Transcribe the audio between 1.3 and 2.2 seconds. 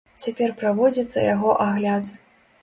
яго агляд.